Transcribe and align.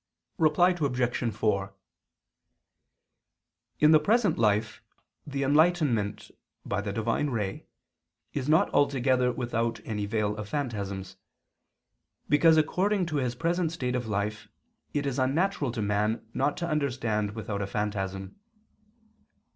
Reply 0.39 0.71
Obj. 0.71 1.31
4: 1.35 1.73
In 3.77 3.91
the 3.91 3.99
present 3.99 4.39
life 4.39 4.81
the 5.27 5.43
enlightenment 5.43 6.31
by 6.65 6.81
the 6.81 6.91
divine 6.91 7.29
ray 7.29 7.67
is 8.33 8.49
not 8.49 8.73
altogether 8.73 9.31
without 9.31 9.79
any 9.85 10.07
veil 10.07 10.35
of 10.37 10.49
phantasms, 10.49 11.17
because 12.27 12.57
according 12.57 13.05
to 13.05 13.17
his 13.17 13.35
present 13.35 13.71
state 13.71 13.95
of 13.95 14.07
life 14.07 14.47
it 14.91 15.05
is 15.05 15.19
unnatural 15.19 15.71
to 15.71 15.83
man 15.83 16.25
not 16.33 16.57
to 16.57 16.67
understand 16.67 17.35
without 17.35 17.61
a 17.61 17.67
phantasm. 17.67 18.37